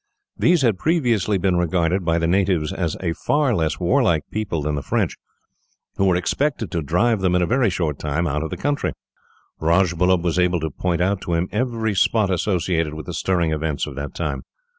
[0.35, 4.73] These had previously been regarded, by the natives, as a far less warlike people than
[4.73, 5.15] the French,
[5.97, 8.93] who were expected to drive them, in a very short time, out of the country.
[9.59, 13.85] Rajbullub was able to point out to him every spot associated with the stirring events
[13.85, 14.41] of that time.